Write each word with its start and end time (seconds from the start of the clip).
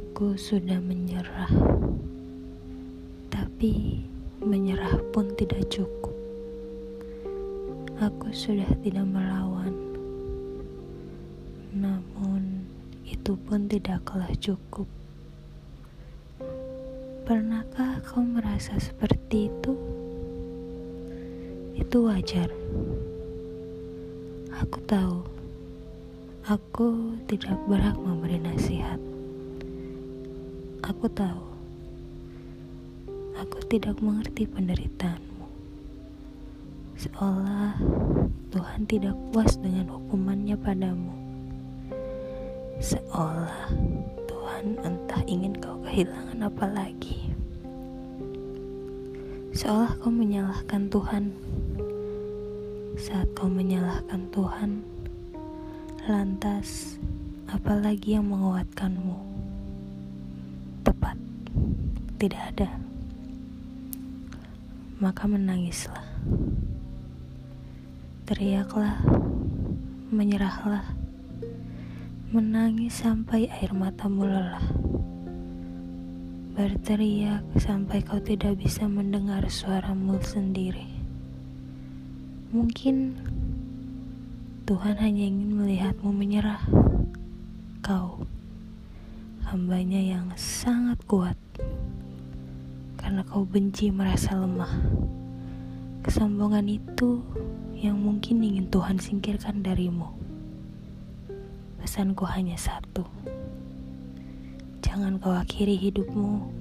Aku 0.00 0.32
sudah 0.32 0.80
menyerah, 0.80 1.52
tapi 3.28 4.00
menyerah 4.40 4.96
pun 5.12 5.28
tidak 5.36 5.68
cukup. 5.68 6.16
Aku 8.00 8.32
sudah 8.32 8.64
tidak 8.80 9.04
melawan, 9.04 9.76
namun 11.76 12.64
itu 13.04 13.36
pun 13.44 13.68
tidaklah 13.68 14.32
cukup. 14.40 14.88
Pernahkah 17.28 18.00
kau 18.00 18.24
merasa 18.24 18.80
seperti 18.80 19.52
itu? 19.52 19.76
Itu 21.76 22.08
wajar. 22.08 22.48
Aku 24.64 24.80
tahu, 24.88 25.28
aku 26.48 26.88
tidak 27.28 27.60
berhak 27.68 28.00
memberi 28.00 28.40
nasihat. 28.40 29.09
Aku 30.90 31.06
tahu, 31.06 31.46
aku 33.38 33.62
tidak 33.70 34.02
mengerti 34.02 34.42
penderitaanmu. 34.42 35.46
Seolah 36.98 37.78
Tuhan 38.50 38.90
tidak 38.90 39.14
puas 39.30 39.54
dengan 39.62 39.86
hukumannya 39.86 40.58
padamu. 40.58 41.14
Seolah 42.82 43.70
Tuhan 44.26 44.82
entah 44.82 45.22
ingin 45.30 45.54
kau 45.62 45.78
kehilangan 45.86 46.50
apa 46.50 46.66
lagi. 46.66 47.22
Seolah 49.54 49.94
kau 50.02 50.10
menyalahkan 50.10 50.90
Tuhan 50.90 51.24
saat 52.98 53.30
kau 53.38 53.46
menyalahkan 53.46 54.26
Tuhan, 54.34 54.82
lantas 56.10 56.98
apalagi 57.46 58.18
yang 58.18 58.26
menguatkanmu? 58.26 59.29
Tidak 62.20 62.36
ada. 62.52 62.68
Maka 65.00 65.24
menangislah, 65.24 66.04
teriaklah, 68.28 69.00
menyerahlah, 70.12 70.84
menangis 72.28 73.00
sampai 73.00 73.48
air 73.48 73.72
matamu 73.72 74.28
lelah. 74.28 74.60
Berteriak 76.52 77.40
sampai 77.56 78.04
kau 78.04 78.20
tidak 78.20 78.60
bisa 78.60 78.84
mendengar 78.84 79.40
suaramu 79.48 80.20
sendiri. 80.20 80.92
Mungkin 82.52 83.16
Tuhan 84.68 85.00
hanya 85.00 85.24
ingin 85.24 85.56
melihatmu 85.56 86.12
menyerah. 86.12 86.68
Kau, 87.80 88.28
hambanya 89.48 90.04
yang 90.04 90.28
sangat 90.36 91.00
kuat, 91.08 91.40
karena 93.10 93.26
kau 93.26 93.42
benci 93.42 93.90
merasa 93.90 94.38
lemah. 94.38 94.70
Kesombongan 96.06 96.70
itu 96.70 97.18
yang 97.74 97.98
mungkin 97.98 98.38
ingin 98.38 98.70
Tuhan 98.70 99.02
singkirkan 99.02 99.66
darimu. 99.66 100.14
Pesanku 101.82 102.22
hanya 102.30 102.54
satu: 102.54 103.02
jangan 104.78 105.18
kau 105.18 105.34
akhiri 105.34 105.74
hidupmu 105.74 106.54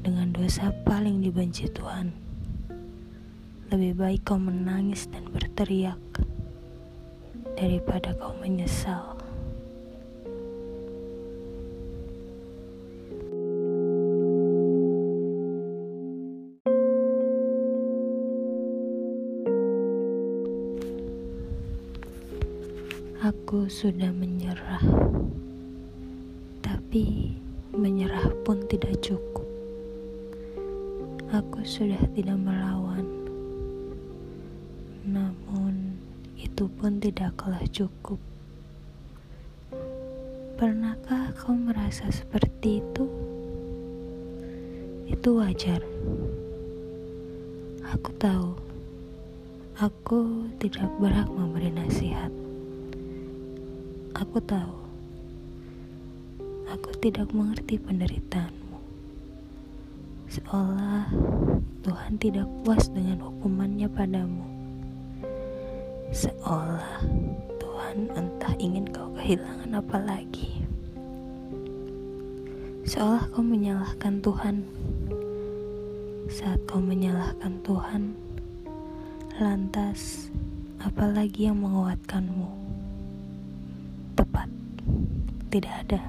dengan 0.00 0.32
dosa 0.32 0.72
paling 0.88 1.20
dibenci 1.20 1.68
Tuhan. 1.68 2.08
Lebih 3.68 4.00
baik 4.00 4.32
kau 4.32 4.40
menangis 4.40 5.12
dan 5.12 5.28
berteriak 5.28 6.00
daripada 7.60 8.16
kau 8.16 8.32
menyesal. 8.40 9.15
Sudah 23.76 24.08
menyerah, 24.08 24.80
tapi 26.64 27.36
menyerah 27.76 28.32
pun 28.40 28.64
tidak 28.72 28.96
cukup. 29.04 29.44
Aku 31.28 31.60
sudah 31.60 32.00
tidak 32.16 32.40
melawan 32.40 33.04
namun, 35.04 36.00
itu 36.40 36.72
pun 36.72 36.96
tidaklah 37.04 37.60
cukup. 37.68 38.16
Pernahkah 40.56 41.36
kau 41.36 41.52
merasa 41.52 42.08
seperti 42.08 42.80
itu? 42.80 43.04
Itu 45.04 45.36
wajar. 45.36 45.84
Aku 47.92 48.08
tahu, 48.16 48.56
aku 49.76 50.48
tidak 50.64 50.88
berhak 50.96 51.28
memberi 51.28 51.68
nasihat. 51.68 52.45
Aku 54.16 54.40
tahu, 54.40 54.76
aku 56.72 56.90
tidak 57.04 57.28
mengerti 57.36 57.76
penderitaanmu. 57.76 58.80
Seolah 60.32 61.12
Tuhan 61.84 62.16
tidak 62.16 62.48
puas 62.64 62.88
dengan 62.88 63.20
hukumannya 63.28 63.92
padamu 63.92 64.56
seolah 66.14 67.02
Tuhan 67.60 68.08
entah 68.14 68.54
ingin 68.56 68.88
kau 68.88 69.12
kehilangan 69.18 69.76
apa 69.76 69.98
lagi. 70.00 70.64
Seolah 72.88 73.28
kau 73.34 73.44
menyalahkan 73.44 74.24
Tuhan. 74.24 74.56
Saat 76.32 76.64
kau 76.64 76.80
menyalahkan 76.80 77.60
Tuhan, 77.62 78.16
lantas 79.36 80.32
apalagi 80.82 81.52
yang 81.52 81.60
menguatkanmu? 81.60 82.55
Tidak 85.56 85.74
ada. 85.88 86.02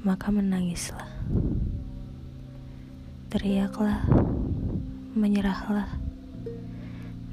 Maka 0.00 0.32
menangislah. 0.32 1.12
Teriaklah, 3.28 4.08
menyerahlah 5.12 6.08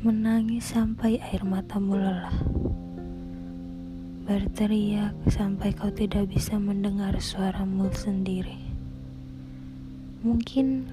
menangis 0.06 0.70
sampai 0.70 1.18
air 1.18 1.42
matamu 1.42 1.98
lelah, 1.98 2.30
berteriak 4.30 5.18
sampai 5.34 5.74
kau 5.74 5.90
tidak 5.90 6.30
bisa 6.30 6.62
mendengar 6.62 7.18
suaramu 7.18 7.90
sendiri. 7.90 8.54
Mungkin 10.22 10.86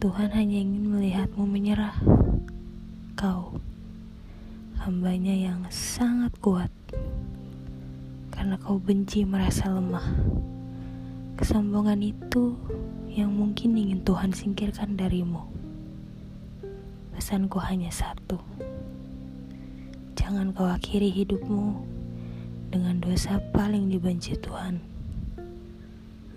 Tuhan 0.00 0.32
hanya 0.32 0.64
ingin 0.64 0.96
melihatmu 0.96 1.44
menyerah. 1.44 1.92
Kau, 3.20 3.60
hambanya 4.80 5.36
yang 5.36 5.68
sangat 5.68 6.32
kuat, 6.40 6.72
karena 8.48 8.64
kau 8.64 8.80
benci 8.80 9.28
merasa 9.28 9.68
lemah. 9.68 10.08
Kesombongan 11.36 12.00
itu 12.00 12.56
yang 13.12 13.28
mungkin 13.28 13.76
ingin 13.76 14.00
Tuhan 14.08 14.32
singkirkan 14.32 14.96
darimu. 14.96 15.44
Pesanku 17.12 17.60
hanya 17.60 17.92
satu. 17.92 18.40
Jangan 20.16 20.56
kau 20.56 20.64
akhiri 20.64 21.12
hidupmu 21.12 21.76
dengan 22.72 23.04
dosa 23.04 23.36
paling 23.52 23.92
dibenci 23.92 24.32
Tuhan. 24.40 24.80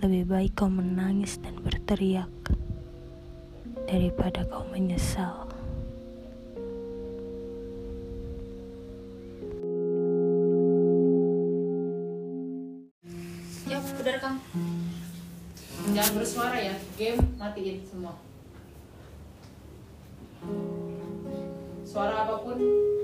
Lebih 0.04 0.28
baik 0.28 0.60
kau 0.60 0.68
menangis 0.68 1.40
dan 1.40 1.64
berteriak 1.64 2.28
daripada 3.88 4.44
kau 4.52 4.68
menyesal. 4.68 5.51
Rekam. 14.32 14.80
Jangan 15.92 16.14
bersuara 16.22 16.58
ya, 16.62 16.76
game 16.96 17.22
matiin 17.36 17.82
semua. 17.82 18.14
Suara 21.82 22.24
apa 22.24 22.36
pun 22.46 22.58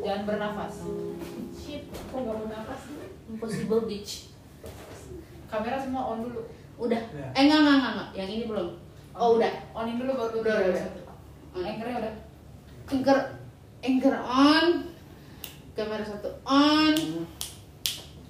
jangan 0.05 0.23
bernafas. 0.23 0.75
Shit, 1.51 1.89
kok 1.91 2.15
gak 2.15 2.35
mau 2.37 2.47
nafas? 2.47 2.81
Impossible 3.27 3.83
Beach. 3.89 4.31
Kamera 5.51 5.75
semua 5.81 6.15
on 6.15 6.23
dulu. 6.23 6.41
Udah. 6.77 7.01
Ya. 7.11 7.27
Eh 7.35 7.41
enggak, 7.49 7.59
enggak, 7.65 7.75
enggak, 7.75 7.93
enggak. 7.97 8.09
Yang 8.15 8.29
ini 8.31 8.43
belum. 8.47 8.69
Oh, 9.17 9.35
udah. 9.35 9.53
Onin 9.73 9.97
dulu 9.97 10.11
baru 10.13 10.35
Udah, 10.45 10.55
udah, 10.61 10.69
udah. 10.71 10.85
Hmm. 11.57 11.65
Anchornya 11.65 11.95
udah. 11.99 12.13
Anchor 12.87 13.19
anchor 13.81 14.15
on. 14.21 14.65
Kamera 15.73 16.05
satu 16.05 16.29
on. 16.45 16.95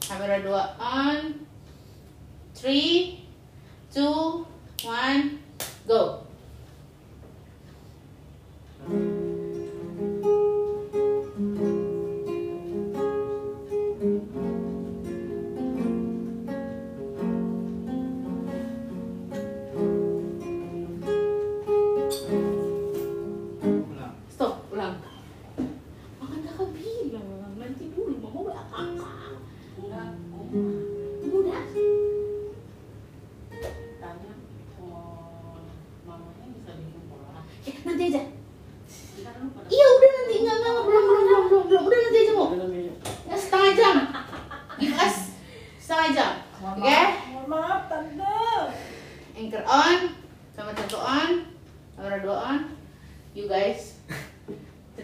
Kamera 0.07 0.35
dua 0.41 0.63
on. 0.79 1.47
Three, 2.57 3.23
two, 3.93 4.47
one, 4.83 5.39
go. 5.87 6.26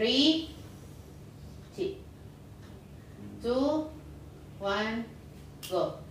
Three, 0.04 0.50
two, 3.42 3.88
one, 4.60 5.06
go. 5.72 6.03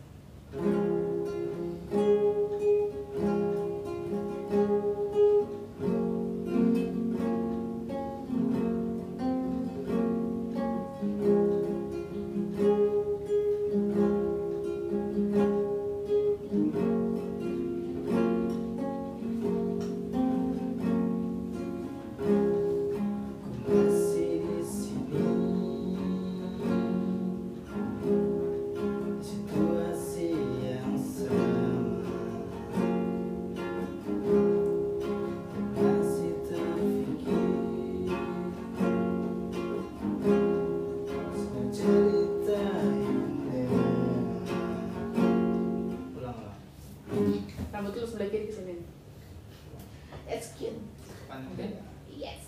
Oke. 51.50 51.68
Yes. 52.16 52.40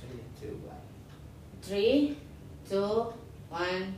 Three, 0.00 0.20
two, 0.40 0.60
one. 0.66 0.76
Three, 1.62 2.16
two, 2.68 3.12
one, 3.48 3.94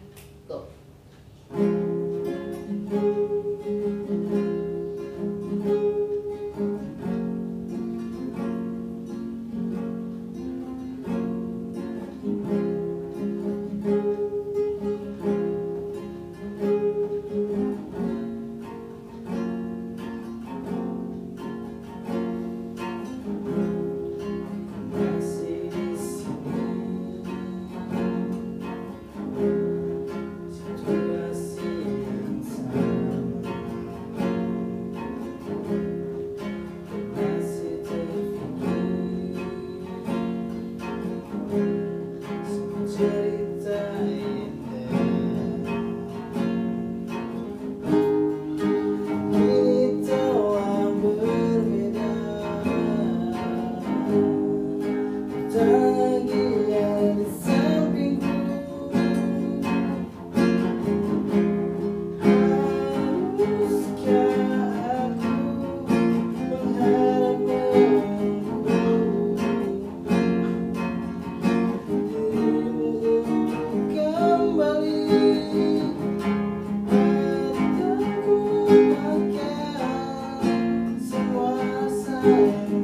Música 82.22 82.81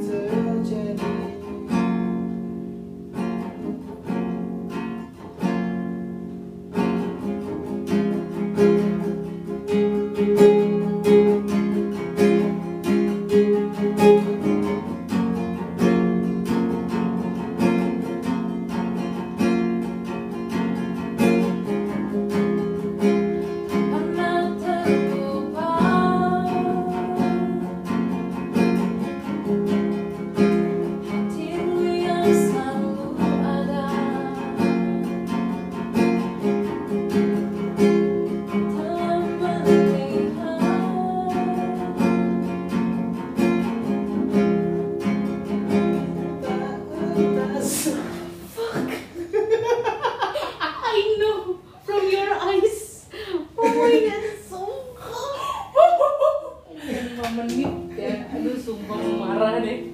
menit 57.43 57.71
ya. 57.95 58.15
Aduh, 58.31 58.55
sumpah 58.55 58.97
marah 58.97 59.59
deh. 59.59 59.91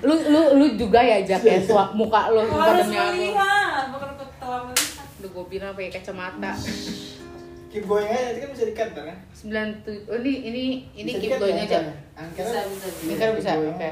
Lu 0.00 0.14
lu 0.14 0.40
lu 0.56 0.66
juga 0.74 1.00
ya 1.00 1.20
Jak 1.20 1.42
ya 1.42 1.58
suap 1.60 1.92
muka 1.92 2.30
lu 2.30 2.40
Harus 2.46 2.86
melihat, 2.86 3.90
bukan 3.90 4.10
telah 4.38 4.60
melihat. 4.64 5.06
Duh, 5.20 5.28
gue 5.28 5.44
bilang 5.48 5.72
pakai 5.74 5.92
kacamata. 5.92 6.52
Keep 7.70 7.86
going 7.86 8.02
aja, 8.04 8.34
itu 8.34 8.38
kan 8.40 8.50
bisa 8.50 8.64
di-cut 8.66 8.90
kan? 8.92 9.16
Sembilan 9.30 9.66
tuh. 9.82 9.94
Oh, 10.10 10.18
ini 10.18 10.32
ini 10.42 10.62
ini 10.90 11.10
Bisa 11.14 11.20
keep 11.20 11.38
going 11.38 11.54
ya, 11.54 11.64
aja. 11.64 11.78
kan? 11.78 11.84
Angkanya- 12.18 12.66
Bisa, 12.66 12.90
bisa, 12.98 13.14
kan 13.14 13.30
bisa. 13.38 13.50
Oke. 13.70 13.90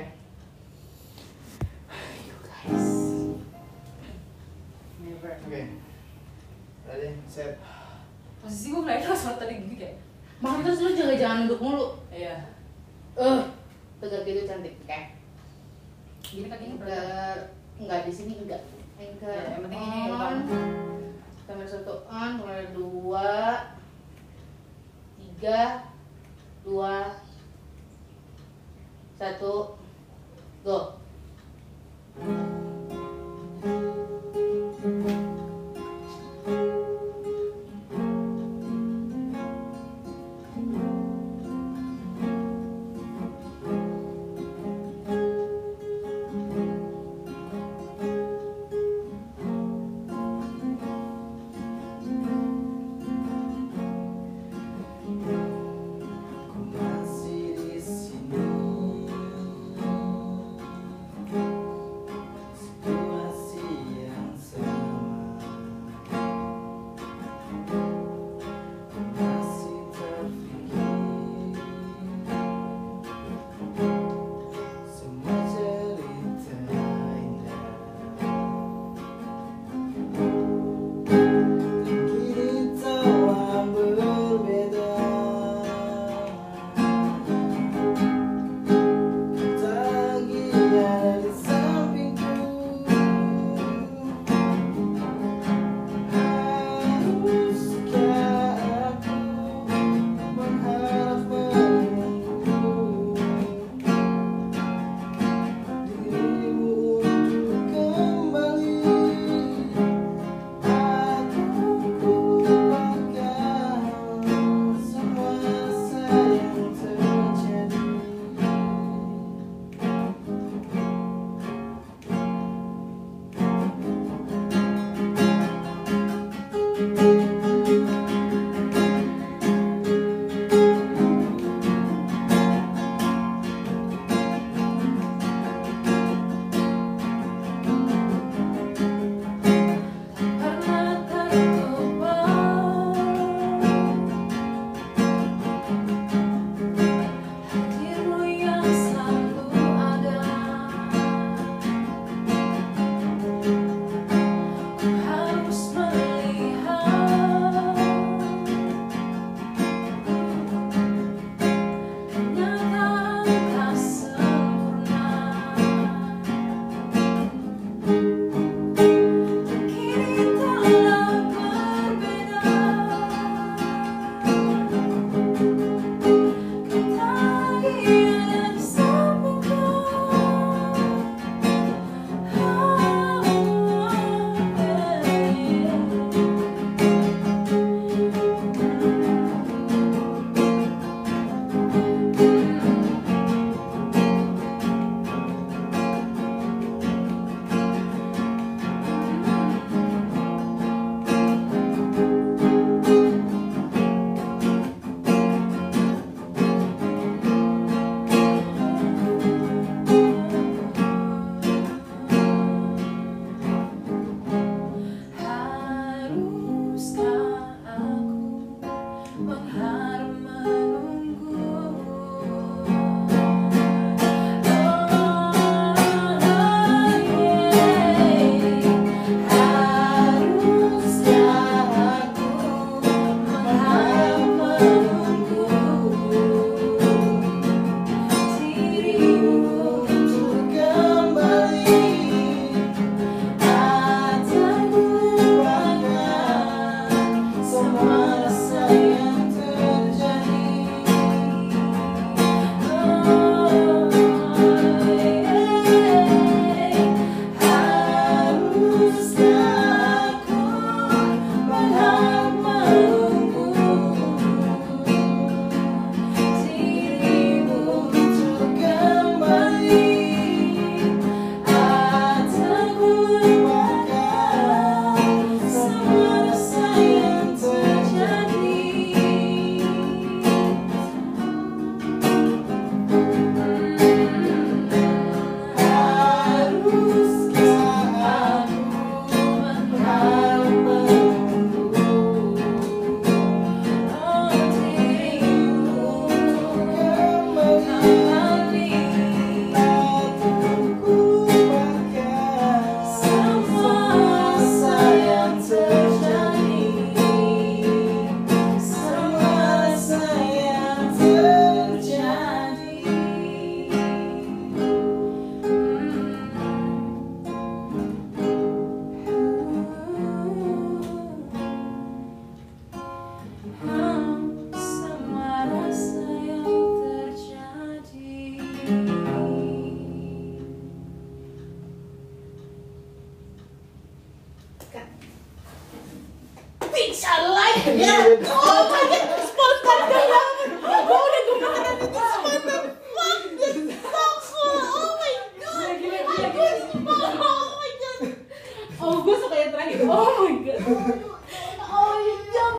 Never. 4.99 5.33
Oke. 5.47 5.62
Ready, 6.88 7.09
set. 7.26 7.55
Posisi 8.38 8.67
gue 8.71 8.81
ngeliatnya 8.81 9.14
sama 9.14 9.37
tadi 9.37 9.55
gini 9.59 9.76
kayak. 9.76 9.97
Makanya 10.38 10.64
terus 10.71 10.83
lu 10.87 10.90
jaga 10.95 11.14
jangan 11.18 11.37
nunduk 11.45 11.61
mulu. 11.62 11.87
Iya. 12.14 12.47
Eh, 13.18 13.40
tegak 13.99 14.23
gitu 14.23 14.47
cantik. 14.47 14.75
Oke. 14.87 15.00
Gini 16.23 16.47
kakinya? 16.47 16.75
Anchor 16.78 17.37
enggak 17.83 18.00
di 18.07 18.12
sini 18.14 18.33
enggak. 18.38 18.62
Anchor 18.99 19.35
Ya, 19.35 19.59
yang 19.59 19.62
penting 19.66 19.83
ini 19.83 20.02
on. 20.14 20.38
Kamera 21.49 21.66
satu 21.66 22.04
on, 22.07 22.30
kamera 22.38 22.64
dua, 22.76 23.30
tiga, 25.16 25.88
dua, 26.61 27.18
satu, 29.16 29.75
go. 30.62 30.78